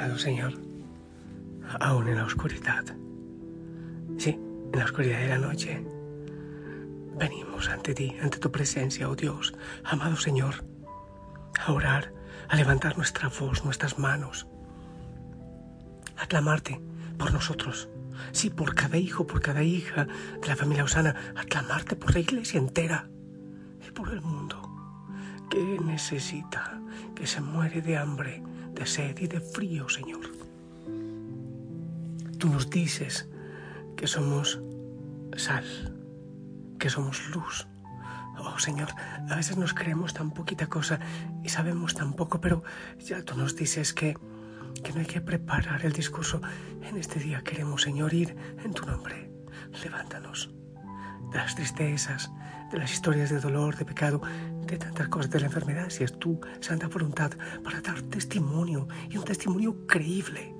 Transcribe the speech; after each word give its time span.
Amado 0.00 0.18
Señor, 0.18 0.54
aún 1.78 2.08
en 2.08 2.16
la 2.16 2.24
oscuridad, 2.24 2.86
sí, 4.16 4.30
en 4.30 4.78
la 4.78 4.86
oscuridad 4.86 5.18
de 5.18 5.28
la 5.28 5.36
noche, 5.36 5.84
venimos 7.18 7.68
ante 7.68 7.92
ti, 7.92 8.16
ante 8.22 8.38
tu 8.38 8.50
presencia, 8.50 9.10
oh 9.10 9.14
Dios, 9.14 9.52
amado 9.84 10.16
Señor, 10.16 10.64
a 11.66 11.70
orar, 11.70 12.14
a 12.48 12.56
levantar 12.56 12.96
nuestra 12.96 13.28
voz, 13.28 13.62
nuestras 13.62 13.98
manos, 13.98 14.46
a 16.16 16.26
clamarte 16.26 16.80
por 17.18 17.34
nosotros, 17.34 17.90
sí, 18.32 18.48
por 18.48 18.74
cada 18.74 18.96
hijo, 18.96 19.26
por 19.26 19.42
cada 19.42 19.62
hija 19.62 20.06
de 20.40 20.48
la 20.48 20.56
familia 20.56 20.84
Osana, 20.84 21.14
a 21.36 21.44
clamarte 21.44 21.94
por 21.94 22.14
la 22.14 22.20
iglesia 22.20 22.58
entera 22.58 23.10
y 23.86 23.90
por 23.90 24.08
el 24.14 24.22
mundo 24.22 24.62
que 25.50 25.62
necesita, 25.84 26.80
que 27.14 27.26
se 27.26 27.42
muere 27.42 27.82
de 27.82 27.98
hambre, 27.98 28.42
de 28.80 28.86
sed 28.86 29.18
y 29.20 29.26
de 29.26 29.40
frío, 29.40 29.90
Señor. 29.90 30.22
Tú 32.38 32.48
nos 32.48 32.70
dices 32.70 33.28
que 33.94 34.06
somos 34.06 34.58
sal, 35.36 35.66
que 36.78 36.88
somos 36.88 37.28
luz. 37.28 37.68
Oh 38.38 38.58
Señor, 38.58 38.88
a 39.28 39.36
veces 39.36 39.58
nos 39.58 39.74
creemos 39.74 40.14
tan 40.14 40.30
poquita 40.30 40.66
cosa 40.66 40.98
y 41.44 41.50
sabemos 41.50 41.92
tan 41.92 42.14
poco, 42.14 42.40
pero 42.40 42.64
ya 42.98 43.22
tú 43.22 43.36
nos 43.36 43.54
dices 43.54 43.92
que, 43.92 44.16
que 44.82 44.92
no 44.94 45.00
hay 45.00 45.06
que 45.06 45.20
preparar 45.20 45.84
el 45.84 45.92
discurso. 45.92 46.40
En 46.80 46.96
este 46.96 47.20
día 47.20 47.42
queremos, 47.42 47.82
Señor, 47.82 48.14
ir 48.14 48.34
en 48.64 48.72
tu 48.72 48.86
nombre. 48.86 49.30
Levántanos 49.84 50.54
de 51.30 51.36
las 51.36 51.54
tristezas, 51.54 52.30
de 52.72 52.78
las 52.78 52.90
historias 52.92 53.28
de 53.28 53.40
dolor, 53.40 53.76
de 53.76 53.84
pecado, 53.84 54.22
de 54.70 54.78
tantas 54.78 55.08
cosas, 55.08 55.30
de 55.30 55.40
la 55.40 55.46
enfermedad, 55.46 55.90
si 55.90 56.04
es 56.04 56.16
tu 56.18 56.40
santa 56.60 56.86
voluntad, 56.86 57.32
para 57.64 57.80
dar 57.80 58.02
testimonio 58.02 58.86
y 59.08 59.16
un 59.16 59.24
testimonio 59.24 59.86
creíble. 59.86 60.54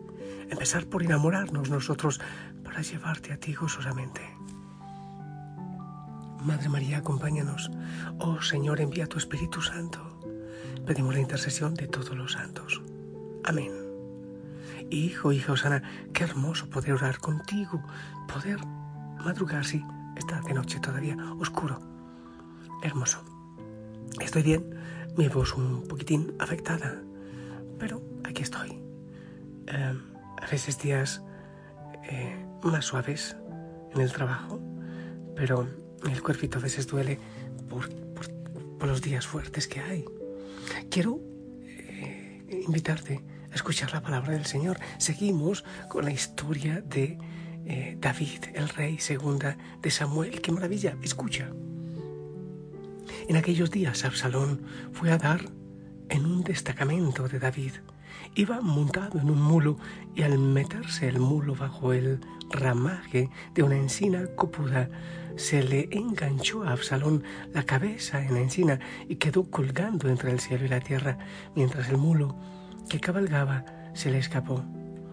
Empezar 0.50 0.86
por 0.86 1.04
enamorarnos 1.04 1.70
nosotros 1.70 2.20
para 2.64 2.82
llevarte 2.82 3.32
a 3.32 3.38
ti 3.38 3.54
gozosamente. 3.54 4.20
Madre 6.42 6.68
María, 6.68 6.98
acompáñanos. 6.98 7.70
Oh 8.18 8.42
Señor, 8.42 8.80
envía 8.80 9.06
tu 9.06 9.18
Espíritu 9.18 9.62
Santo. 9.62 10.18
Pedimos 10.86 11.14
la 11.14 11.20
intercesión 11.20 11.74
de 11.74 11.86
todos 11.86 12.16
los 12.16 12.32
santos. 12.32 12.82
Amén. 13.44 13.70
Hijo, 14.90 15.30
hija 15.30 15.52
Osana, 15.52 15.82
qué 16.12 16.24
hermoso 16.24 16.68
poder 16.68 16.94
orar 16.94 17.18
contigo, 17.18 17.80
poder 18.26 18.58
madrugar, 19.24 19.64
sí, 19.64 19.84
está 20.16 20.40
de 20.40 20.54
noche 20.54 20.80
todavía, 20.80 21.16
oscuro. 21.38 21.78
Hermoso. 22.82 23.29
Estoy 24.18 24.42
bien, 24.42 24.74
mi 25.16 25.28
voz 25.28 25.54
un 25.54 25.84
poquitín 25.86 26.34
afectada, 26.38 27.00
pero 27.78 28.02
aquí 28.24 28.42
estoy. 28.42 28.82
Eh, 29.66 29.94
a 30.40 30.46
veces 30.50 30.78
días 30.78 31.22
eh, 32.10 32.34
más 32.62 32.86
suaves 32.86 33.36
en 33.94 34.00
el 34.00 34.12
trabajo, 34.12 34.60
pero 35.36 35.68
el 36.10 36.22
cuerpito 36.22 36.58
a 36.58 36.62
veces 36.62 36.86
duele 36.86 37.18
por, 37.68 37.88
los 38.86 39.00
días 39.00 39.26
fuertes 39.26 39.68
que 39.68 39.80
hay. 39.80 40.04
Quiero 40.90 41.20
eh, 41.62 42.62
invitarte 42.66 43.22
a 43.52 43.54
escuchar 43.54 43.92
la 43.92 44.02
palabra 44.02 44.32
del 44.32 44.46
Señor. 44.46 44.78
Seguimos 44.98 45.64
con 45.88 46.04
la 46.04 46.10
historia 46.10 46.80
de 46.80 47.18
David, 48.00 48.44
el 48.54 48.68
rey 48.68 48.98
segunda 48.98 49.56
de 49.80 49.90
Samuel. 49.90 50.40
¡Qué 50.40 50.50
maravilla! 50.50 50.96
Escucha. 51.02 51.52
En 53.30 53.36
aquellos 53.36 53.70
días 53.70 54.04
Absalón 54.04 54.60
fue 54.90 55.12
a 55.12 55.16
dar 55.16 55.42
en 56.08 56.26
un 56.26 56.42
destacamento 56.42 57.28
de 57.28 57.38
David. 57.38 57.74
Iba 58.34 58.60
montado 58.60 59.20
en 59.20 59.30
un 59.30 59.40
mulo 59.40 59.76
y 60.16 60.22
al 60.22 60.36
meterse 60.36 61.08
el 61.08 61.20
mulo 61.20 61.54
bajo 61.54 61.92
el 61.92 62.18
ramaje 62.50 63.30
de 63.54 63.62
una 63.62 63.76
encina 63.76 64.26
copuda, 64.34 64.90
se 65.36 65.62
le 65.62 65.88
enganchó 65.92 66.64
a 66.64 66.72
Absalón 66.72 67.22
la 67.54 67.62
cabeza 67.62 68.20
en 68.20 68.34
la 68.34 68.40
encina 68.40 68.80
y 69.08 69.14
quedó 69.14 69.48
colgando 69.48 70.08
entre 70.08 70.32
el 70.32 70.40
cielo 70.40 70.64
y 70.64 70.68
la 70.68 70.80
tierra, 70.80 71.16
mientras 71.54 71.88
el 71.88 71.98
mulo 71.98 72.36
que 72.88 72.98
cabalgaba 72.98 73.64
se 73.94 74.10
le 74.10 74.18
escapó. 74.18 74.64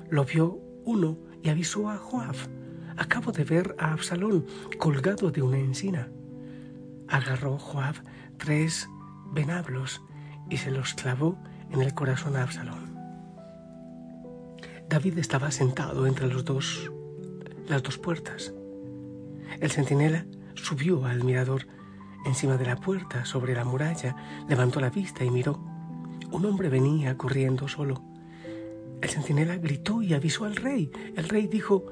Lo 0.10 0.26
vio 0.26 0.60
uno 0.86 1.20
y 1.44 1.50
avisó 1.50 1.88
a 1.92 1.98
Joab. 1.98 2.36
Acabo 2.98 3.32
de 3.32 3.44
ver 3.44 3.76
a 3.78 3.92
Absalón 3.92 4.48
colgado 4.80 5.30
de 5.30 5.44
una 5.44 5.60
encina 5.60 6.10
agarró 7.10 7.58
Joab 7.58 7.96
tres 8.38 8.90
venablos 9.32 10.02
y 10.50 10.58
se 10.58 10.72
los 10.72 10.94
clavó 10.94 11.38
en 11.72 11.82
el 11.82 11.94
corazón 11.94 12.36
a 12.36 12.44
Absalón. 12.44 12.96
David 14.90 15.18
estaba 15.18 15.52
sentado 15.52 16.08
entre 16.08 16.28
los 16.28 16.46
dos, 16.46 16.92
las 17.68 17.84
dos 17.84 17.98
puertas. 17.98 18.54
El 19.60 19.72
centinela 19.72 20.26
subió 20.56 21.06
al 21.06 21.24
mirador 21.24 21.68
encima 22.26 22.58
de 22.58 22.66
la 22.66 22.78
puerta, 22.78 23.26
sobre 23.26 23.54
la 23.54 23.66
muralla, 23.66 24.16
levantó 24.48 24.80
la 24.80 24.90
vista 24.90 25.24
y 25.24 25.30
miró. 25.30 25.60
Un 26.32 26.46
hombre 26.46 26.70
venía 26.70 27.18
corriendo 27.18 27.68
solo. 27.68 28.02
El 29.02 29.10
centinela 29.10 29.58
gritó 29.58 30.02
y 30.02 30.14
avisó 30.14 30.46
al 30.46 30.56
rey. 30.56 30.92
El 31.16 31.30
rey 31.30 31.48
dijo, 31.48 31.86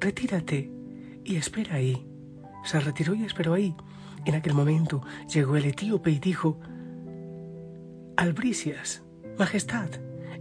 Retírate 0.00 0.70
y 1.24 1.36
espera 1.36 1.76
ahí. 1.76 2.06
Se 2.64 2.80
retiró 2.80 3.14
y 3.14 3.24
esperó 3.24 3.54
ahí. 3.54 3.74
En 4.24 4.34
aquel 4.34 4.54
momento 4.54 5.02
llegó 5.32 5.56
el 5.56 5.64
etíope 5.64 6.10
y 6.10 6.18
dijo, 6.18 6.58
Albricias, 8.16 9.02
Majestad, 9.38 9.88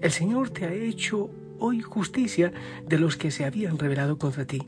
el 0.02 0.12
Señor 0.12 0.50
te 0.50 0.66
ha 0.66 0.74
hecho 0.74 1.32
hoy 1.58 1.82
justicia 1.82 2.52
de 2.86 3.00
los 3.00 3.18
que 3.18 3.32
se 3.32 3.46
habían 3.46 3.78
rebelado 3.78 4.18
contra 4.18 4.46
ti. 4.46 4.68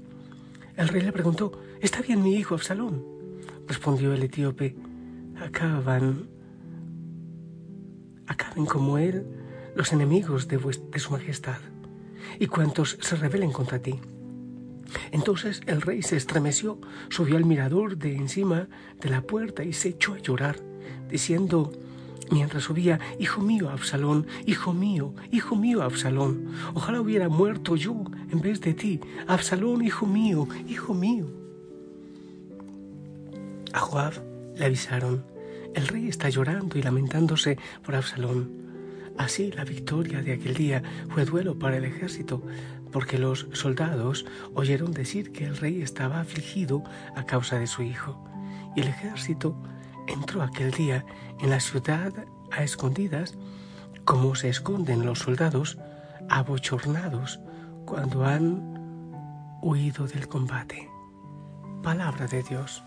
El 0.75 0.87
rey 0.87 1.01
le 1.01 1.11
preguntó, 1.11 1.51
¿está 1.81 2.01
bien 2.01 2.23
mi 2.23 2.35
hijo 2.35 2.55
Absalón? 2.55 3.03
Respondió 3.67 4.13
el 4.13 4.23
etíope, 4.23 4.75
acaban, 5.39 6.29
acaben 8.27 8.65
como 8.65 8.97
él 8.97 9.25
los 9.75 9.93
enemigos 9.93 10.47
de, 10.47 10.57
de 10.57 10.99
su 10.99 11.11
majestad 11.11 11.59
y 12.39 12.47
cuantos 12.47 12.97
se 13.01 13.15
rebelen 13.15 13.51
contra 13.51 13.79
ti. 13.79 13.99
Entonces 15.13 15.61
el 15.67 15.83
rey 15.83 16.01
se 16.01 16.17
estremeció, 16.17 16.79
subió 17.09 17.37
al 17.37 17.45
mirador 17.45 17.97
de 17.97 18.15
encima 18.15 18.67
de 18.99 19.09
la 19.11 19.21
puerta 19.21 19.63
y 19.63 19.71
se 19.71 19.89
echó 19.89 20.15
a 20.15 20.17
llorar, 20.17 20.57
diciendo, 21.07 21.71
mientras 22.31 22.63
subía, 22.63 22.99
Hijo 23.19 23.39
mío, 23.39 23.69
Absalón, 23.69 24.25
hijo 24.47 24.73
mío, 24.73 25.13
hijo 25.31 25.55
mío, 25.55 25.83
Absalón, 25.83 26.47
ojalá 26.73 26.99
hubiera 26.99 27.29
muerto 27.29 27.75
yo 27.75 28.03
en 28.31 28.41
vez 28.41 28.59
de 28.61 28.73
ti, 28.73 28.99
Absalón, 29.27 29.83
hijo 29.83 30.07
mío, 30.07 30.47
hijo 30.67 30.95
mío. 30.95 31.27
A 33.71 33.81
Joab 33.81 34.13
le 34.55 34.65
avisaron, 34.65 35.23
el 35.75 35.87
rey 35.89 36.07
está 36.07 36.29
llorando 36.29 36.79
y 36.79 36.81
lamentándose 36.81 37.59
por 37.85 37.93
Absalón. 37.93 38.63
Así 39.15 39.51
la 39.51 39.63
victoria 39.63 40.23
de 40.23 40.33
aquel 40.33 40.55
día 40.55 40.81
fue 41.09 41.23
duelo 41.23 41.59
para 41.59 41.77
el 41.77 41.85
ejército, 41.85 42.41
porque 42.93 43.17
los 43.17 43.47
soldados 43.53 44.25
oyeron 44.53 44.91
decir 44.91 45.31
que 45.33 45.45
el 45.45 45.57
rey 45.57 45.81
estaba 45.81 46.21
afligido 46.21 46.83
a 47.15 47.25
causa 47.25 47.59
de 47.59 47.67
su 47.67 47.81
hijo. 47.81 48.23
Y 48.75 48.81
el 48.81 48.87
ejército 48.87 49.55
entró 50.07 50.41
aquel 50.41 50.71
día 50.71 51.05
en 51.41 51.49
la 51.49 51.59
ciudad 51.59 52.13
a 52.51 52.63
escondidas, 52.63 53.35
como 54.05 54.35
se 54.35 54.49
esconden 54.49 55.05
los 55.05 55.19
soldados 55.19 55.77
abochornados 56.29 57.39
cuando 57.85 58.25
han 58.25 59.57
huido 59.61 60.07
del 60.07 60.27
combate. 60.27 60.89
Palabra 61.81 62.27
de 62.27 62.43
Dios. 62.43 62.83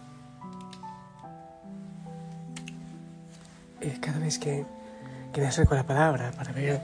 Eh, 3.83 3.99
cada 4.01 4.19
vez 4.19 4.39
que 4.39 4.65
que 5.37 5.43
me 5.43 5.49
acerco 5.49 5.75
la 5.75 5.85
palabra 5.85 6.33
para 6.35 6.51
ver 6.51 6.81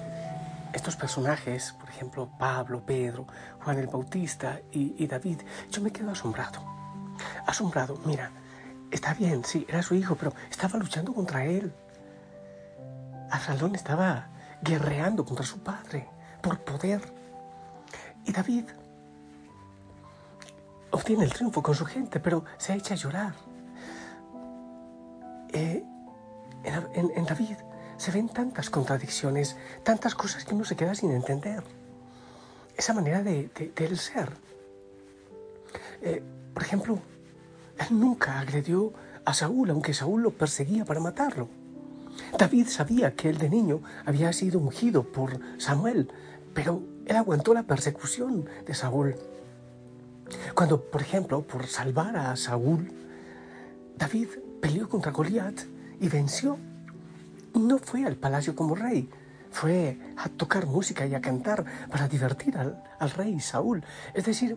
estos 0.73 0.97
personajes, 0.97 1.75
por 1.79 1.89
ejemplo, 1.89 2.31
Pablo, 2.39 2.83
Pedro, 2.85 3.27
Juan 3.63 3.79
el 3.79 3.87
Bautista 3.87 4.61
y, 4.71 5.07
David, 5.07 5.41
yo 5.71 5.83
me 5.83 5.91
quedo 5.91 6.11
asombrado. 6.11 6.65
Asombrado, 7.47 7.99
mira, 8.05 8.31
está 8.91 9.15
bien, 9.15 9.45
sí, 9.45 9.67
era 9.69 9.83
su 9.83 9.95
hijo, 9.95 10.15
pero 10.17 10.33
estaba 10.51 10.79
luchando 10.79 11.13
contra 11.13 11.45
él. 11.45 11.73
Absalón 13.31 13.75
estaba 13.75 14.29
guerreando 14.63 15.25
contra 15.25 15.45
su 15.45 15.59
padre 15.61 16.09
por 16.43 16.61
poder. 16.61 17.01
Y 18.25 18.33
David 18.33 18.65
obtiene 20.91 21.25
el 21.25 21.33
triunfo 21.33 21.63
con 21.63 21.75
su 21.75 21.85
gente, 21.85 22.21
pero 22.21 22.45
se 22.57 22.75
echa 22.75 22.95
a 22.95 22.97
llorar. 22.97 23.35
Eh, 25.53 25.85
en 26.65 27.25
David 27.27 27.57
se 28.03 28.11
ven 28.11 28.29
tantas 28.29 28.69
contradicciones, 28.69 29.57
tantas 29.85 30.17
cosas 30.17 30.45
que 30.45 30.57
uno 30.57 30.65
se 30.65 30.75
queda 30.75 30.93
sin 30.97 31.13
entender. 31.13 31.63
Esa 32.77 32.95
manera 32.95 33.23
de, 33.23 33.49
él 33.77 33.97
ser. 33.97 34.29
Eh, 36.01 36.21
por 36.53 36.65
ejemplo, 36.65 36.99
él 37.79 38.01
nunca 38.01 38.41
agredió 38.41 38.93
a 39.25 39.33
Saúl, 39.33 39.71
aunque 39.71 39.95
Saúl 39.95 40.21
lo 40.21 40.33
perseguía 40.33 40.85
para 40.85 40.99
matarlo. 40.99 41.47
David 42.37 42.67
sabía 42.67 43.15
que 43.15 43.29
él 43.29 43.39
de 43.39 43.49
niño 43.49 43.83
había 44.05 44.33
sido 44.33 44.59
ungido 44.59 45.05
por 45.05 45.39
Samuel, 45.59 46.11
pero 46.55 46.83
él 47.07 47.15
aguantó 47.15 47.55
la 47.55 47.63
persecución 47.63 48.47
de 48.67 48.75
Saúl. 48.75 49.15
Cuando, 50.57 50.83
por 50.91 51.03
ejemplo, 51.03 51.43
por 51.43 51.69
salvar 51.69 52.17
a 52.17 52.35
Saúl, 52.35 52.91
David 53.97 54.27
peleó 54.61 54.89
contra 54.89 55.13
Goliat 55.13 55.61
y 56.01 56.09
venció 56.09 56.59
no 57.55 57.79
fue 57.79 58.05
al 58.05 58.17
palacio 58.17 58.55
como 58.55 58.75
rey, 58.75 59.09
fue 59.51 59.99
a 60.17 60.29
tocar 60.29 60.67
música 60.67 61.07
y 61.07 61.15
a 61.15 61.21
cantar 61.21 61.65
para 61.91 62.09
divertir 62.09 62.57
al, 62.57 62.83
al, 62.99 63.11
rey 63.11 63.39
Saúl. 63.41 63.85
Es 64.15 64.25
decir, 64.25 64.57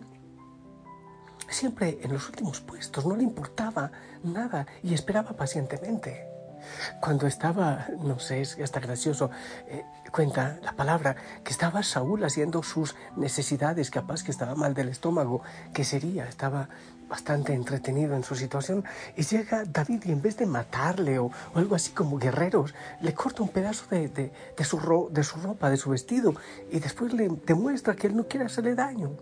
siempre 1.48 1.98
en 2.02 2.12
los 2.12 2.28
últimos 2.28 2.60
puestos, 2.60 3.06
no 3.06 3.16
le 3.16 3.22
importaba 3.22 3.90
nada 4.22 4.66
y 4.82 4.94
esperaba 4.94 5.32
pacientemente. 5.34 6.26
Cuando 7.00 7.26
estaba, 7.26 7.86
no 8.02 8.18
sé, 8.18 8.40
es 8.40 8.58
hasta 8.58 8.80
gracioso, 8.80 9.30
eh, 9.68 9.84
cuenta 10.10 10.58
la 10.62 10.72
palabra, 10.72 11.16
que 11.44 11.52
estaba 11.52 11.82
Saúl 11.82 12.24
haciendo 12.24 12.62
sus 12.62 12.96
necesidades, 13.16 13.90
capaz 13.90 14.22
que 14.22 14.30
estaba 14.30 14.54
mal 14.54 14.74
del 14.74 14.88
estómago, 14.88 15.42
que 15.72 15.84
sería, 15.84 16.28
estaba 16.28 16.68
bastante 17.08 17.52
entretenido 17.52 18.14
en 18.14 18.24
su 18.24 18.34
situación, 18.34 18.84
y 19.16 19.22
llega 19.22 19.64
David 19.64 20.04
y 20.06 20.12
en 20.12 20.22
vez 20.22 20.36
de 20.36 20.46
matarle 20.46 21.18
o, 21.18 21.30
algo 21.54 21.74
así 21.74 21.92
como 21.92 22.18
guerreros, 22.18 22.74
le 23.00 23.14
corta 23.14 23.42
un 23.42 23.48
pedazo 23.48 23.86
de, 23.90 24.08
de, 24.08 24.64
su 24.64 25.08
de 25.10 25.22
su 25.22 25.38
ropa, 25.38 25.70
de 25.70 25.76
su 25.76 25.90
vestido, 25.90 26.34
y 26.70 26.80
después 26.80 27.12
le 27.12 27.28
demuestra 27.46 27.94
que 27.94 28.08
él 28.08 28.16
no 28.16 28.26
quiere 28.26 28.46
hacerle 28.46 28.74
daño. 28.74 29.12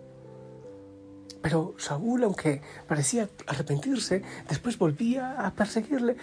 Pero 1.41 1.75
Saúl, 1.77 2.23
aunque 2.23 2.61
parecía 2.87 3.29
arrepentirse, 3.45 4.23
después 4.49 4.79
volvía 4.79 5.45
a 5.45 5.53
perseguirle 5.53 6.17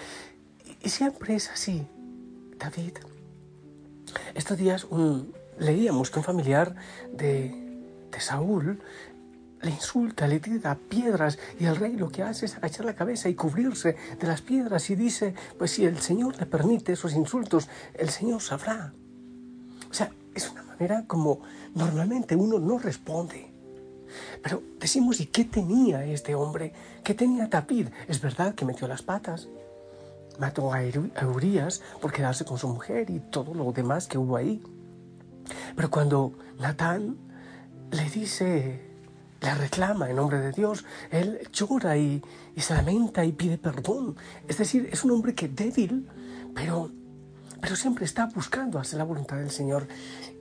y 0.83 0.89
siempre 0.89 1.37
es 1.37 1.49
así, 1.49 1.87
David. 2.59 2.99
Estos 4.35 4.59
días 4.59 4.87
leíamos 5.59 6.11
que 6.11 6.19
un 6.19 6.25
familiar 6.25 6.75
de, 7.13 7.55
de 8.11 8.21
Saúl 8.21 8.83
le 9.63 9.71
insulta, 9.71 10.27
le 10.27 10.41
tira 10.41 10.77
piedras 10.77 11.39
y 11.59 11.67
el 11.67 11.77
rey 11.77 11.97
lo 11.97 12.09
que 12.09 12.23
hace 12.23 12.47
es 12.47 12.57
agachar 12.57 12.85
la 12.85 12.95
cabeza 12.95 13.29
y 13.29 13.35
cubrirse 13.35 13.97
de 14.19 14.27
las 14.27 14.43
piedras 14.43 14.91
y 14.91 14.97
dice, 14.97 15.35
pues 15.59 15.71
si 15.71 15.85
el 15.85 15.99
Señor 16.01 16.37
le 16.39 16.47
permite 16.47 16.93
esos 16.93 17.15
insultos, 17.15 17.69
el 17.95 18.11
Señor 18.11 18.41
sabrá. 18.43 18.93
O 19.91 19.95
sea, 19.95 20.11
es 20.35 20.51
una 20.51 20.63
manera 20.65 21.05
como 21.07 21.41
normalmente 21.75 22.35
uno 22.35 22.59
no 22.59 22.79
responde. 22.79 23.53
Pero 24.43 24.63
decimos, 24.79 25.21
¿y 25.21 25.27
qué 25.27 25.45
tenía 25.45 26.05
este 26.05 26.35
hombre? 26.35 26.73
¿Qué 27.05 27.15
tenía 27.15 27.47
David? 27.47 27.89
Es 28.09 28.21
verdad 28.21 28.55
que 28.55 28.65
metió 28.65 28.89
las 28.89 29.03
patas, 29.03 29.49
mató 30.39 30.73
a 30.73 30.81
Urias 31.27 31.83
por 32.01 32.13
quedarse 32.13 32.45
con 32.45 32.59
su 32.59 32.69
mujer 32.69 33.11
y 33.11 33.21
todo 33.21 33.55
lo 33.55 33.71
demás 33.73 34.07
que 34.09 34.19
hubo 34.19 34.37
ahí. 34.37 34.63
Pero 35.77 35.91
cuando 35.91 36.33
Natán 36.59 37.17
le 37.91 38.09
dice, 38.11 38.92
le 39.43 39.55
reclama 39.55 40.09
en 40.09 40.17
nombre 40.17 40.39
de 40.39 40.53
Dios, 40.53 40.85
él 41.11 41.41
llora 41.53 41.97
y, 41.97 42.23
se 42.57 42.75
lamenta 42.75 43.25
y 43.25 43.33
pide 43.33 43.59
perdón. 43.59 44.17
Es 44.49 44.59
decir, 44.59 44.89
es 44.93 45.05
un 45.05 45.11
hombre 45.11 45.35
que 45.35 45.49
débil, 45.49 46.09
pero, 46.55 46.91
pero 47.61 47.77
siempre 47.77 48.05
está 48.05 48.27
buscando 48.27 48.79
hacer 48.79 48.99
la 48.99 49.05
voluntad 49.05 49.37
del 49.37 49.51
Señor. 49.51 49.89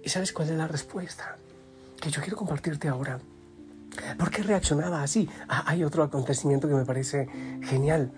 ¿Y 0.03 0.09
sabes 0.09 0.31
cuál 0.31 0.49
es 0.49 0.55
la 0.55 0.67
respuesta? 0.67 1.37
Que 1.99 2.11
yo 2.11 2.21
quiero 2.21 2.37
compartirte 2.37 2.87
ahora. 2.87 3.19
¿Por 4.17 4.29
qué 4.29 4.43
reaccionaba 4.43 5.03
así? 5.03 5.27
Ah, 5.49 5.63
hay 5.65 5.83
otro 5.83 6.03
acontecimiento 6.03 6.67
que 6.67 6.75
me 6.75 6.85
parece 6.85 7.27
genial. 7.63 8.11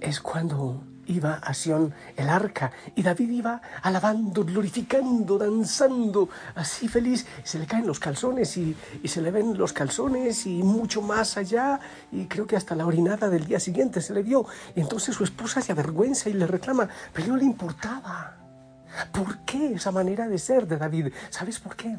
Es 0.00 0.20
cuando 0.20 0.82
iba 1.10 1.34
a 1.34 1.52
Sion 1.52 1.92
el 2.16 2.28
arca 2.28 2.72
y 2.94 3.02
David 3.02 3.30
iba 3.30 3.60
alabando, 3.82 4.44
glorificando, 4.44 5.38
danzando, 5.38 6.28
así 6.54 6.88
feliz. 6.88 7.26
Se 7.44 7.58
le 7.58 7.66
caen 7.66 7.86
los 7.86 7.98
calzones 7.98 8.56
y, 8.56 8.76
se 9.04 9.20
le 9.20 9.30
ven 9.30 9.58
los 9.58 9.72
calzones 9.72 10.46
y 10.46 10.62
mucho 10.62 11.02
más 11.02 11.36
allá 11.36 11.80
y 12.12 12.26
creo 12.26 12.46
que 12.46 12.56
hasta 12.56 12.74
la 12.74 12.86
orinada 12.86 13.28
del 13.28 13.46
día 13.46 13.60
siguiente 13.60 14.00
se 14.00 14.14
le 14.14 14.22
vio. 14.22 14.46
Y 14.74 14.80
entonces 14.80 15.14
su 15.14 15.24
esposa 15.24 15.60
se 15.60 15.72
avergüenza 15.72 16.30
y 16.30 16.34
le 16.34 16.46
reclama, 16.46 16.88
pero 17.12 17.28
no 17.28 17.36
le 17.36 17.44
importaba. 17.44 18.36
¿Por 19.12 19.44
qué 19.44 19.74
esa 19.74 19.90
manera 19.90 20.28
de 20.28 20.38
ser 20.38 20.66
de 20.66 20.76
David? 20.76 21.12
¿Sabes 21.30 21.58
por 21.58 21.76
qué? 21.76 21.98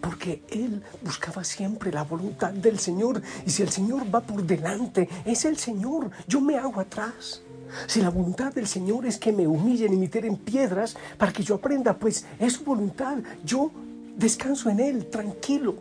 Porque 0.00 0.42
él 0.50 0.82
buscaba 1.02 1.44
siempre 1.44 1.92
la 1.92 2.04
voluntad 2.04 2.52
del 2.52 2.78
Señor. 2.78 3.22
Y 3.46 3.50
si 3.50 3.62
el 3.62 3.70
Señor 3.70 4.02
va 4.14 4.20
por 4.20 4.42
delante, 4.42 5.08
es 5.24 5.44
el 5.44 5.56
Señor. 5.56 6.10
Yo 6.26 6.40
me 6.40 6.56
hago 6.56 6.80
atrás. 6.80 7.42
Si 7.86 8.00
la 8.00 8.10
voluntad 8.10 8.52
del 8.52 8.66
Señor 8.66 9.06
es 9.06 9.18
que 9.18 9.32
me 9.32 9.46
humillen 9.46 9.92
y 9.92 9.96
me 9.96 10.08
tiren 10.08 10.36
piedras 10.36 10.96
para 11.16 11.32
que 11.32 11.42
yo 11.42 11.54
aprenda, 11.56 11.96
pues 11.96 12.26
es 12.38 12.54
su 12.54 12.64
voluntad. 12.64 13.18
Yo 13.44 13.70
descanso 14.16 14.70
en 14.70 14.80
Él, 14.80 15.06
tranquilo, 15.06 15.76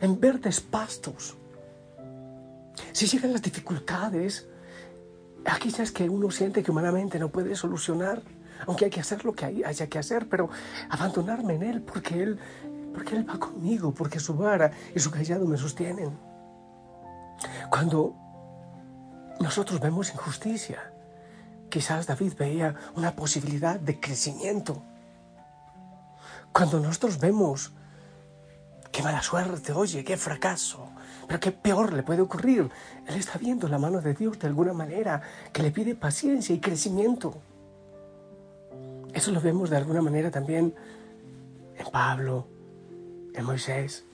en 0.00 0.18
verdes 0.18 0.60
pastos. 0.60 1.36
Si 2.92 3.06
llegan 3.06 3.32
las 3.32 3.42
dificultades, 3.42 4.46
aquellas 5.44 5.90
que 5.90 6.08
uno 6.08 6.30
siente 6.30 6.62
que 6.62 6.70
humanamente 6.70 7.18
no 7.18 7.28
puede 7.28 7.54
solucionar, 7.56 8.22
aunque 8.66 8.86
hay 8.86 8.90
que 8.90 9.00
hacer 9.00 9.24
lo 9.24 9.32
que 9.32 9.64
haya 9.64 9.86
que 9.88 9.98
hacer, 9.98 10.28
pero 10.28 10.48
abandonarme 10.88 11.54
en 11.54 11.62
Él 11.62 11.82
porque 11.82 12.22
Él, 12.22 12.38
porque 12.92 13.16
Él 13.16 13.28
va 13.28 13.38
conmigo, 13.38 13.92
porque 13.92 14.20
su 14.20 14.34
vara 14.34 14.70
y 14.94 15.00
su 15.00 15.10
callado 15.10 15.46
me 15.46 15.56
sostienen. 15.56 16.10
Cuando 17.70 18.14
nosotros 19.40 19.80
vemos 19.80 20.12
injusticia, 20.12 20.92
Quizás 21.72 22.06
David 22.06 22.34
veía 22.38 22.74
una 22.96 23.16
posibilidad 23.16 23.80
de 23.80 23.98
crecimiento. 23.98 24.82
Cuando 26.52 26.78
nosotros 26.78 27.18
vemos 27.18 27.72
qué 28.90 29.02
mala 29.02 29.22
suerte, 29.22 29.72
oye, 29.72 30.04
qué 30.04 30.18
fracaso, 30.18 30.90
pero 31.26 31.40
qué 31.40 31.50
peor 31.50 31.94
le 31.94 32.02
puede 32.02 32.20
ocurrir, 32.20 32.70
él 33.06 33.14
está 33.14 33.38
viendo 33.38 33.68
la 33.68 33.78
mano 33.78 34.02
de 34.02 34.12
Dios 34.12 34.38
de 34.38 34.48
alguna 34.48 34.74
manera 34.74 35.22
que 35.50 35.62
le 35.62 35.70
pide 35.70 35.94
paciencia 35.94 36.54
y 36.54 36.60
crecimiento. 36.60 37.40
Eso 39.14 39.30
lo 39.30 39.40
vemos 39.40 39.70
de 39.70 39.78
alguna 39.78 40.02
manera 40.02 40.30
también 40.30 40.74
en 41.74 41.90
Pablo, 41.90 42.48
en 43.34 43.44
Moisés, 43.44 44.04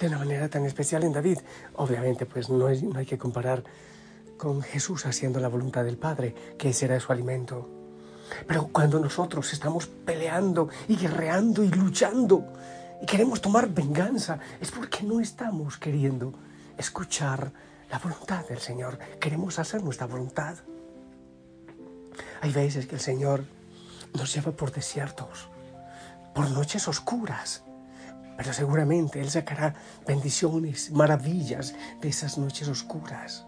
de 0.00 0.06
una 0.06 0.18
manera 0.18 0.48
tan 0.48 0.64
especial 0.64 1.04
en 1.04 1.12
David. 1.12 1.38
Obviamente, 1.74 2.26
pues 2.26 2.48
no, 2.48 2.68
no 2.68 2.98
hay 2.98 3.06
que 3.06 3.18
comparar 3.18 3.64
con 4.36 4.62
Jesús 4.62 5.06
haciendo 5.06 5.40
la 5.40 5.48
voluntad 5.48 5.84
del 5.84 5.98
Padre, 5.98 6.34
que 6.56 6.72
será 6.72 6.98
su 7.00 7.12
alimento. 7.12 7.68
Pero 8.46 8.68
cuando 8.68 9.00
nosotros 9.00 9.52
estamos 9.52 9.86
peleando 9.86 10.68
y 10.86 10.96
guerreando 10.96 11.64
y 11.64 11.68
luchando 11.68 12.52
y 13.02 13.06
queremos 13.06 13.40
tomar 13.40 13.68
venganza, 13.68 14.38
es 14.60 14.70
porque 14.70 15.02
no 15.02 15.20
estamos 15.20 15.76
queriendo 15.76 16.34
escuchar 16.76 17.52
la 17.90 17.98
voluntad 17.98 18.46
del 18.46 18.58
Señor. 18.58 18.98
Queremos 19.20 19.58
hacer 19.58 19.82
nuestra 19.82 20.06
voluntad. 20.06 20.56
Hay 22.40 22.52
veces 22.52 22.86
que 22.86 22.96
el 22.96 23.00
Señor 23.00 23.44
nos 24.14 24.34
lleva 24.34 24.52
por 24.52 24.72
desiertos, 24.72 25.48
por 26.34 26.50
noches 26.50 26.86
oscuras, 26.88 27.64
pero 28.38 28.52
seguramente 28.52 29.20
Él 29.20 29.28
sacará 29.28 29.74
bendiciones, 30.06 30.92
maravillas 30.92 31.74
de 32.00 32.08
esas 32.08 32.38
noches 32.38 32.68
oscuras. 32.68 33.44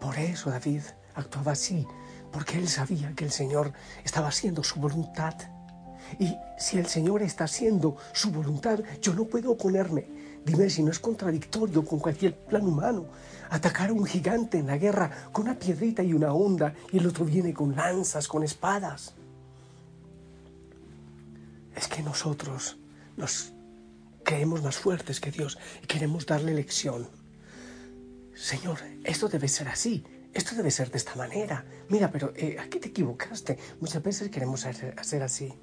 Por 0.00 0.18
eso 0.18 0.48
David 0.48 0.80
actuaba 1.14 1.52
así, 1.52 1.86
porque 2.32 2.56
él 2.56 2.68
sabía 2.68 3.12
que 3.14 3.26
el 3.26 3.30
Señor 3.30 3.74
estaba 4.04 4.28
haciendo 4.28 4.64
su 4.64 4.80
voluntad. 4.80 5.34
Y 6.18 6.34
si 6.56 6.78
el 6.78 6.86
Señor 6.86 7.20
está 7.20 7.44
haciendo 7.44 7.98
su 8.14 8.30
voluntad, 8.30 8.80
yo 9.02 9.12
no 9.12 9.24
puedo 9.24 9.52
oponerme. 9.52 10.08
Dime 10.42 10.70
si 10.70 10.82
no 10.82 10.90
es 10.90 11.00
contradictorio 11.00 11.84
con 11.84 11.98
cualquier 11.98 12.34
plan 12.46 12.66
humano. 12.66 13.08
Atacar 13.50 13.90
a 13.90 13.92
un 13.92 14.06
gigante 14.06 14.56
en 14.56 14.68
la 14.68 14.78
guerra 14.78 15.10
con 15.32 15.44
una 15.44 15.58
piedrita 15.58 16.02
y 16.02 16.14
una 16.14 16.32
onda 16.32 16.72
y 16.92 16.96
el 16.96 17.06
otro 17.06 17.26
viene 17.26 17.52
con 17.52 17.76
lanzas, 17.76 18.26
con 18.26 18.42
espadas. 18.42 19.14
Es 21.76 21.88
que 21.88 22.02
nosotros 22.02 22.78
nos 23.18 23.52
creemos 24.28 24.62
más 24.62 24.76
fuertes 24.76 25.20
que 25.20 25.30
Dios 25.30 25.56
y 25.82 25.86
queremos 25.86 26.26
darle 26.26 26.52
lección. 26.52 27.08
Señor, 28.34 28.78
esto 29.02 29.26
debe 29.26 29.48
ser 29.48 29.68
así, 29.68 30.04
esto 30.34 30.54
debe 30.54 30.70
ser 30.70 30.90
de 30.90 30.98
esta 30.98 31.14
manera. 31.14 31.64
Mira, 31.88 32.10
pero 32.10 32.34
eh, 32.36 32.58
aquí 32.60 32.78
te 32.78 32.88
equivocaste. 32.88 33.58
Muchas 33.80 34.02
veces 34.02 34.28
queremos 34.28 34.66
hacer, 34.66 35.22
así. 35.22 35.54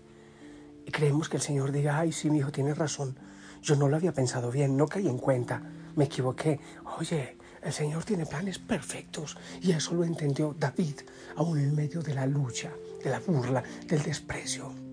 Y 0.83 0.89
creemos 0.89 1.29
que 1.29 1.37
el 1.37 1.43
Señor 1.43 1.71
diga, 1.71 1.99
ay, 1.99 2.11
sí, 2.11 2.31
mi 2.31 2.39
hijo, 2.39 2.51
tienes 2.51 2.75
razón. 2.75 3.19
Yo 3.61 3.75
no 3.75 3.87
lo 3.87 3.97
había 3.97 4.13
pensado 4.13 4.49
bien, 4.49 4.75
no 4.75 4.87
caí 4.87 5.07
en 5.07 5.19
cuenta, 5.19 5.61
me 5.95 6.05
equivoqué. 6.05 6.59
Oye, 6.97 7.37
el 7.61 7.71
Señor 7.71 8.03
tiene 8.03 8.25
planes 8.25 8.57
perfectos 8.57 9.37
y 9.61 9.73
eso 9.73 9.93
lo 9.93 10.03
entendió 10.03 10.55
David, 10.57 11.01
aún 11.35 11.59
en 11.59 11.75
medio 11.75 12.01
de 12.01 12.15
la 12.15 12.25
lucha, 12.25 12.71
de 13.03 13.11
la 13.11 13.19
burla, 13.19 13.61
del 13.85 14.01
desprecio. 14.01 14.84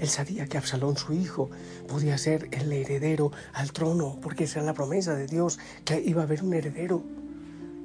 Él 0.00 0.08
sabía 0.08 0.46
que 0.46 0.58
Absalón, 0.58 0.96
su 0.96 1.12
hijo, 1.12 1.50
podía 1.88 2.18
ser 2.18 2.48
el 2.52 2.72
heredero 2.72 3.32
al 3.52 3.72
trono, 3.72 4.18
porque 4.20 4.44
esa 4.44 4.60
era 4.60 4.66
la 4.66 4.74
promesa 4.74 5.14
de 5.14 5.26
Dios, 5.26 5.58
que 5.84 6.00
iba 6.00 6.22
a 6.22 6.24
haber 6.24 6.42
un 6.42 6.54
heredero. 6.54 7.02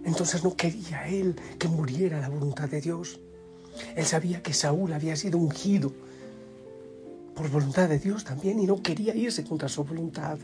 Entonces 0.03 0.43
no 0.43 0.55
quería 0.55 1.07
él 1.07 1.35
que 1.59 1.67
muriera 1.67 2.19
la 2.19 2.29
voluntad 2.29 2.69
de 2.69 2.81
Dios. 2.81 3.19
Él 3.95 4.05
sabía 4.05 4.41
que 4.41 4.53
Saúl 4.53 4.93
había 4.93 5.15
sido 5.15 5.37
ungido 5.37 5.91
por 7.35 7.49
voluntad 7.49 7.87
de 7.87 7.99
Dios 7.99 8.23
también 8.23 8.59
y 8.59 8.65
no 8.65 8.81
quería 8.81 9.15
irse 9.15 9.43
contra 9.43 9.69
su 9.69 9.83
voluntad. 9.83 10.37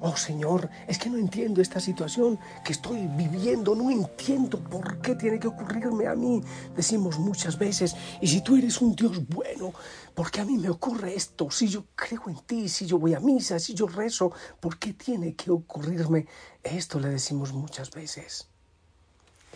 Oh 0.00 0.16
Señor, 0.16 0.70
es 0.86 0.98
que 0.98 1.10
no 1.10 1.18
entiendo 1.18 1.60
esta 1.60 1.80
situación 1.80 2.38
que 2.64 2.72
estoy 2.72 3.06
viviendo, 3.06 3.74
no 3.74 3.90
entiendo 3.90 4.58
por 4.58 5.00
qué 5.00 5.14
tiene 5.14 5.38
que 5.38 5.48
ocurrirme 5.48 6.06
a 6.06 6.14
mí. 6.14 6.42
Decimos 6.74 7.18
muchas 7.18 7.58
veces, 7.58 7.96
y 8.20 8.26
si 8.26 8.40
tú 8.40 8.56
eres 8.56 8.80
un 8.80 8.94
Dios 8.94 9.26
bueno, 9.28 9.72
¿por 10.14 10.30
qué 10.30 10.40
a 10.40 10.44
mí 10.44 10.58
me 10.58 10.68
ocurre 10.68 11.14
esto? 11.14 11.50
Si 11.50 11.68
yo 11.68 11.86
creo 11.94 12.22
en 12.28 12.38
ti, 12.46 12.68
si 12.68 12.86
yo 12.86 12.98
voy 12.98 13.14
a 13.14 13.20
misa, 13.20 13.58
si 13.58 13.74
yo 13.74 13.86
rezo, 13.86 14.32
¿por 14.60 14.78
qué 14.78 14.92
tiene 14.92 15.34
que 15.34 15.50
ocurrirme 15.50 16.26
esto? 16.62 17.00
Le 17.00 17.08
decimos 17.08 17.52
muchas 17.52 17.90
veces. 17.90 18.48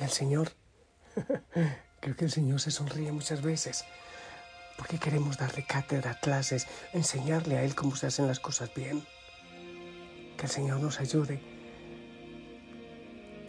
Y 0.00 0.04
el 0.04 0.10
Señor, 0.10 0.52
creo 2.00 2.16
que 2.16 2.24
el 2.24 2.30
Señor 2.30 2.60
se 2.60 2.70
sonríe 2.70 3.12
muchas 3.12 3.42
veces 3.42 3.84
porque 4.80 4.98
queremos 4.98 5.36
darle 5.36 5.62
cátedra, 5.62 6.18
clases, 6.20 6.66
enseñarle 6.94 7.58
a 7.58 7.64
Él 7.64 7.74
cómo 7.74 7.96
se 7.96 8.06
hacen 8.06 8.26
las 8.26 8.40
cosas 8.40 8.72
bien. 8.74 9.04
Que 10.40 10.46
el 10.46 10.52
Señor 10.52 10.80
nos 10.80 11.00
ayude 11.00 11.38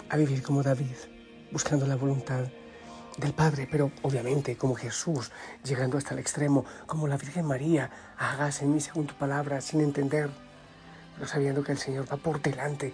a 0.10 0.17
vivir 0.17 0.43
como 0.43 0.62
David, 0.62 0.98
buscando 1.50 1.88
la 1.88 1.95
voluntad 1.95 2.43
del 3.15 3.31
Padre, 3.31 3.65
pero 3.71 3.93
obviamente 4.01 4.57
como 4.57 4.75
Jesús, 4.75 5.31
llegando 5.63 5.98
hasta 5.98 6.13
el 6.13 6.19
extremo, 6.19 6.65
como 6.88 7.07
la 7.07 7.15
Virgen 7.15 7.45
María, 7.45 7.89
hágase 8.17 8.65
en 8.65 8.74
mí 8.74 8.81
según 8.81 9.07
tu 9.07 9.15
palabra, 9.15 9.62
sin 9.62 9.79
entender, 9.79 10.29
pero 11.15 11.29
sabiendo 11.29 11.63
que 11.63 11.71
el 11.71 11.77
Señor 11.77 12.12
va 12.12 12.17
por 12.17 12.41
delante 12.41 12.93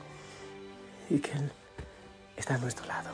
y 1.09 1.17
que 1.17 1.31
Él 1.31 1.51
está 2.35 2.53
a 2.53 2.59
nuestro 2.59 2.85
lado. 2.85 3.09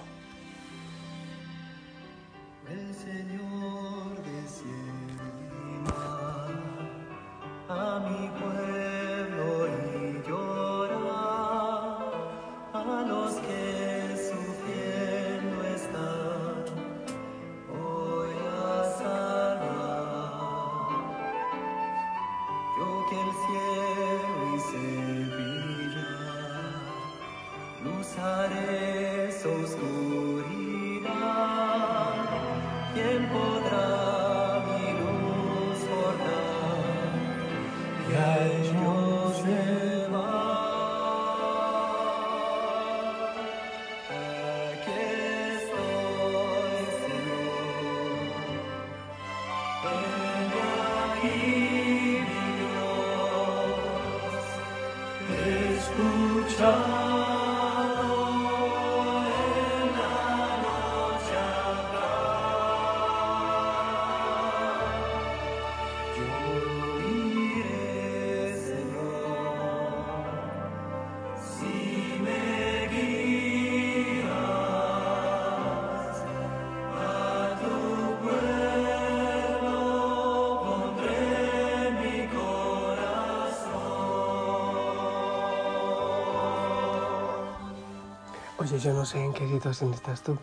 Oye, 88.63 88.79
yo 88.79 88.93
no 88.93 89.03
sé 89.03 89.21
en 89.21 89.33
qué 89.33 89.45
situación 89.45 89.93
estás 89.93 90.21
tú. 90.21 90.37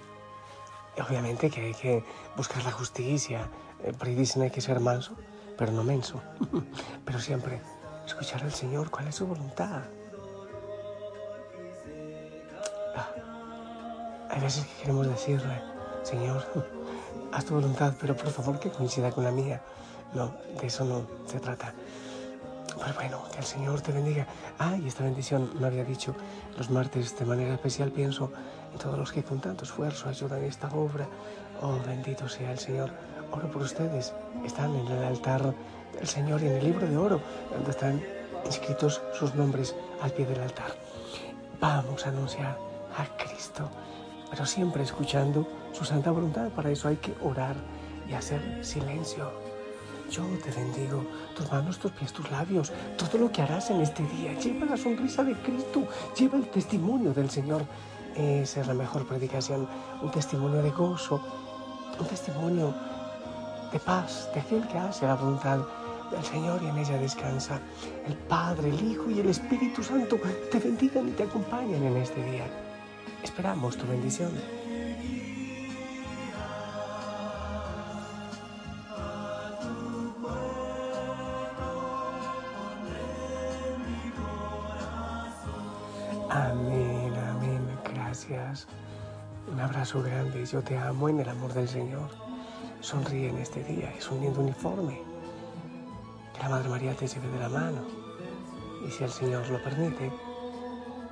Obviamente 1.08 1.48
que 1.48 1.62
hay 1.62 1.72
que 1.72 2.04
buscar 2.36 2.62
la 2.64 2.70
justicia. 2.70 3.48
Eh, 3.82 3.94
por 3.94 4.08
ahí 4.08 4.14
dicen 4.14 4.42
hay 4.42 4.50
que 4.50 4.60
ser 4.60 4.78
manso, 4.78 5.16
pero 5.56 5.72
no 5.72 5.82
menso. 5.82 6.20
pero 7.06 7.18
siempre 7.18 7.62
escuchar 8.04 8.42
al 8.42 8.52
Señor, 8.52 8.90
cuál 8.90 9.08
es 9.08 9.14
su 9.14 9.26
voluntad. 9.26 9.84
Ah, 12.94 13.08
hay 14.28 14.40
veces 14.42 14.66
que 14.66 14.82
queremos 14.82 15.06
decirle, 15.06 15.62
Señor, 16.02 16.44
haz 17.32 17.46
tu 17.46 17.54
voluntad, 17.54 17.94
pero 17.98 18.14
por 18.14 18.28
favor 18.28 18.60
que 18.60 18.70
coincida 18.70 19.10
con 19.12 19.24
la 19.24 19.30
mía. 19.30 19.62
No, 20.12 20.34
de 20.60 20.66
eso 20.66 20.84
no 20.84 21.06
se 21.24 21.40
trata. 21.40 21.72
Pues 22.80 22.94
bueno, 22.94 23.22
que 23.30 23.38
el 23.38 23.44
Señor 23.44 23.82
te 23.82 23.92
bendiga. 23.92 24.26
Ah, 24.58 24.74
y 24.74 24.88
esta 24.88 25.04
bendición 25.04 25.50
me 25.60 25.66
había 25.66 25.84
dicho 25.84 26.14
los 26.56 26.70
martes 26.70 27.18
de 27.18 27.26
manera 27.26 27.52
especial. 27.52 27.92
Pienso 27.92 28.32
en 28.72 28.78
todos 28.78 28.98
los 28.98 29.12
que 29.12 29.22
con 29.22 29.38
tanto 29.38 29.64
esfuerzo 29.64 30.08
ayudan 30.08 30.42
esta 30.44 30.68
obra. 30.68 31.06
Oh, 31.60 31.78
bendito 31.86 32.26
sea 32.26 32.52
el 32.52 32.58
Señor. 32.58 32.90
Oro 33.32 33.50
por 33.50 33.62
ustedes. 33.62 34.14
Están 34.46 34.74
en 34.74 34.86
el 34.86 35.04
altar 35.04 35.54
del 35.92 36.06
Señor 36.08 36.42
y 36.42 36.46
en 36.46 36.52
el 36.54 36.64
libro 36.64 36.86
de 36.86 36.96
oro, 36.96 37.20
donde 37.52 37.70
están 37.70 38.02
inscritos 38.46 39.02
sus 39.12 39.34
nombres 39.34 39.76
al 40.00 40.12
pie 40.12 40.24
del 40.24 40.40
altar. 40.40 40.72
Vamos 41.60 42.06
a 42.06 42.08
anunciar 42.08 42.56
a 42.96 43.16
Cristo, 43.22 43.68
pero 44.30 44.46
siempre 44.46 44.82
escuchando 44.82 45.46
su 45.72 45.84
santa 45.84 46.10
voluntad. 46.10 46.48
Para 46.48 46.70
eso 46.70 46.88
hay 46.88 46.96
que 46.96 47.14
orar 47.22 47.56
y 48.08 48.14
hacer 48.14 48.64
silencio. 48.64 49.49
Yo 50.10 50.24
te 50.42 50.50
bendigo, 50.50 51.04
tus 51.36 51.48
manos, 51.52 51.78
tus 51.78 51.92
pies, 51.92 52.12
tus 52.12 52.28
labios, 52.32 52.72
todo 52.96 53.16
lo 53.16 53.30
que 53.30 53.42
harás 53.42 53.70
en 53.70 53.80
este 53.80 54.02
día. 54.02 54.36
Lleva 54.36 54.66
la 54.66 54.76
sonrisa 54.76 55.22
de 55.22 55.34
Cristo, 55.34 55.86
lleva 56.18 56.36
el 56.36 56.50
testimonio 56.50 57.14
del 57.14 57.30
Señor. 57.30 57.62
Esa 58.16 58.62
es 58.62 58.66
la 58.66 58.74
mejor 58.74 59.06
predicación, 59.06 59.68
un 60.02 60.10
testimonio 60.10 60.62
de 60.62 60.70
gozo, 60.72 61.22
un 61.96 62.06
testimonio 62.08 62.74
de 63.72 63.78
paz, 63.78 64.28
de 64.34 64.40
aquel 64.40 64.66
que 64.66 64.78
hace 64.78 65.06
la 65.06 65.14
voluntad 65.14 65.60
del 66.10 66.24
Señor 66.24 66.60
y 66.60 66.66
en 66.66 66.78
ella 66.78 66.98
descansa. 66.98 67.60
El 68.04 68.14
Padre, 68.16 68.70
el 68.70 68.90
Hijo 68.90 69.08
y 69.10 69.20
el 69.20 69.28
Espíritu 69.28 69.84
Santo 69.84 70.18
te 70.50 70.58
bendigan 70.58 71.08
y 71.08 71.12
te 71.12 71.22
acompañan 71.22 71.84
en 71.84 71.96
este 71.98 72.20
día. 72.24 72.46
Esperamos 73.22 73.76
tu 73.76 73.86
bendición. 73.86 74.32
Grande. 89.80 90.44
Yo 90.44 90.62
te 90.62 90.76
amo 90.76 91.08
en 91.08 91.20
el 91.20 91.28
amor 91.28 91.54
del 91.54 91.66
Señor. 91.66 92.10
Sonríe 92.80 93.30
en 93.30 93.38
este 93.38 93.64
día. 93.64 93.90
Es 93.96 94.10
un 94.10 94.18
uniforme. 94.18 95.00
Que 96.34 96.42
la 96.42 96.50
Madre 96.50 96.68
María 96.68 96.94
te 96.94 97.06
lleve 97.06 97.28
de 97.28 97.38
la 97.38 97.48
mano. 97.48 97.82
Y 98.86 98.90
si 98.90 99.04
el 99.04 99.10
Señor 99.10 99.48
lo 99.48 99.62
permite, 99.62 100.12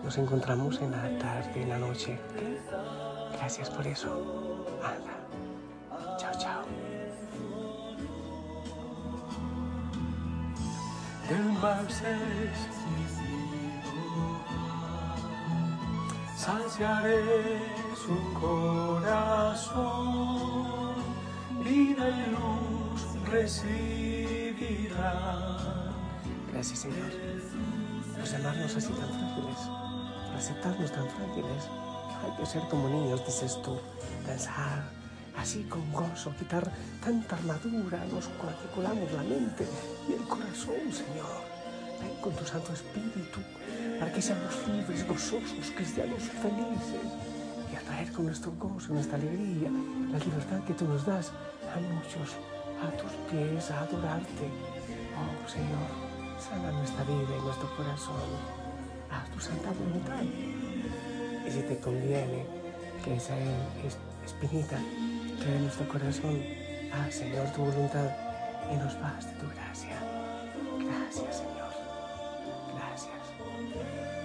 nos 0.05 0.19
encontramos 0.19 0.81
en 0.83 0.91
la 0.91 1.19
tarde, 1.19 1.63
en 1.63 1.69
la 1.71 1.79
noche. 1.79 2.19
Gracias 3.33 3.71
por 3.71 3.87
eso. 3.87 4.67
Anda. 4.85 6.19
Chao, 6.19 6.33
chao. 6.39 6.63
Saciaré 16.37 17.88
su 18.05 18.15
corazón, 18.41 19.75
vida 21.65 22.09
y 22.09 22.31
luz 22.31 23.01
recibirá. 23.31 25.11
Gracias, 26.53 26.79
Señor, 26.81 27.11
por 28.17 28.25
llamarnos 28.25 28.77
así 28.77 28.89
tan 28.89 29.09
frágiles, 29.09 29.59
por 30.27 30.37
aceptarnos 30.37 30.93
tan 30.93 31.09
frágiles. 31.11 31.69
Hay 32.25 32.33
que 32.37 32.47
ser 32.47 32.63
como 32.69 32.89
niños, 32.89 33.25
dices 33.27 33.61
tú, 33.63 33.79
pensar 34.27 34.91
así 35.37 35.65
con 35.65 35.93
gozo, 35.93 36.35
quitar 36.39 36.73
tanta 37.03 37.37
armadura, 37.37 38.05
nos 38.13 38.27
cuadriculamos 38.29 39.13
la 39.13 39.23
mente 39.23 39.67
y 40.09 40.13
el 40.13 40.23
corazón, 40.23 40.93
Señor. 40.93 41.49
Con 42.21 42.33
tu 42.33 42.45
Santo 42.45 42.73
Espíritu 42.73 43.41
para 43.99 44.13
que 44.13 44.23
seamos 44.23 44.55
libres, 44.69 45.07
gozosos, 45.07 45.73
cristianos 45.75 46.23
felices 46.23 47.38
traer 47.89 48.13
con 48.13 48.27
nuestro 48.27 48.53
gozo, 48.53 48.93
nuestra 48.93 49.17
alegría, 49.17 49.71
la 50.13 50.19
libertad 50.19 50.61
que 50.67 50.75
tú 50.75 50.85
nos 50.87 51.05
das 51.07 51.33
a 51.75 51.81
muchos, 51.81 52.37
a 52.85 52.91
tus 52.97 53.13
pies, 53.31 53.71
a 53.71 53.81
adorarte. 53.81 54.47
Oh 55.17 55.49
Señor, 55.49 55.89
sana 56.39 56.71
nuestra 56.73 57.03
vida 57.05 57.35
y 57.39 57.43
nuestro 57.43 57.75
corazón, 57.77 58.29
a 59.11 59.25
tu 59.33 59.41
santa 59.41 59.71
voluntad. 59.73 60.23
Y 60.23 61.51
si 61.51 61.63
te 61.63 61.79
conviene 61.79 62.45
que 63.03 63.17
esa 63.17 63.35
espinita 64.25 64.77
quede 65.41 65.57
en 65.57 65.63
nuestro 65.63 65.89
corazón, 65.89 66.43
haz, 66.93 67.15
Señor, 67.15 67.47
tu 67.53 67.63
voluntad 67.63 68.11
y 68.71 68.77
nos 68.77 69.01
baste 69.01 69.33
tu 69.41 69.49
gracia. 69.49 69.97
Gracias, 70.79 71.39
Señor. 71.39 71.73
Gracias. 72.75 74.18